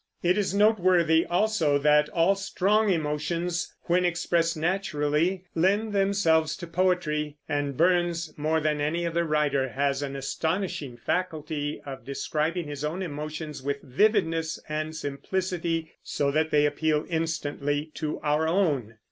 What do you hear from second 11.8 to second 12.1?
of